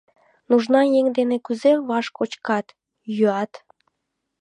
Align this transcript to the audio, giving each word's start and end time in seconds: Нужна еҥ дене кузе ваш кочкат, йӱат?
Нужна 0.49 0.81
еҥ 0.99 1.05
дене 1.17 1.37
кузе 1.45 1.71
ваш 1.89 2.05
кочкат, 2.17 2.67
йӱат? 3.15 3.51